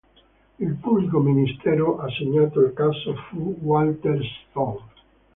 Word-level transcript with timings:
Il 0.57 0.73
pubblico 0.77 1.19
ministero 1.19 1.99
assegnato 1.99 2.61
al 2.61 2.73
caso 2.73 3.13
fu 3.29 3.55
Walter 3.61 4.19
Stoll. 4.49 4.81